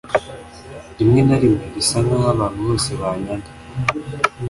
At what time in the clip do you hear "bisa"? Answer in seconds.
1.75-1.97